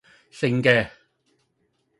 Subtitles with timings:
[0.31, 0.89] 胜嘅